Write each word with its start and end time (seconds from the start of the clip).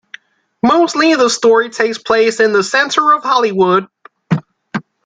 Mostly 0.63 1.13
the 1.13 1.29
story 1.29 1.69
takes 1.69 1.99
place 1.99 2.39
in 2.39 2.53
the 2.53 2.63
centre 2.63 3.11
of 3.13 3.21
Hollywood. 3.21 3.85